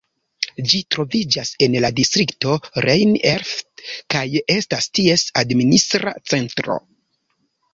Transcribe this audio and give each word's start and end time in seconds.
Ĝi 0.69 0.77
troviĝas 0.93 1.51
en 1.65 1.75
la 1.83 1.91
distrikto 1.99 2.55
Rhein-Erft, 2.85 3.83
kaj 4.15 4.25
estas 4.57 4.89
ties 5.01 5.27
administra 5.43 6.15
centro. 6.33 6.81